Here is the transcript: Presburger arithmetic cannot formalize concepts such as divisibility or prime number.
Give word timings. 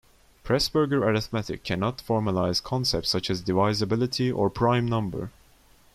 Presburger 0.43 1.03
arithmetic 1.05 1.63
cannot 1.63 1.99
formalize 1.99 2.59
concepts 2.63 3.09
such 3.11 3.29
as 3.29 3.41
divisibility 3.41 4.31
or 4.31 4.49
prime 4.49 4.87
number. 4.87 5.29